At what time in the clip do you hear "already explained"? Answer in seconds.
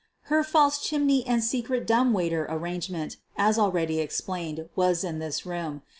3.59-4.67